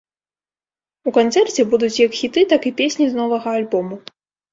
[1.09, 3.95] У канцэрце будуць як хіты, так і песні з новага альбому.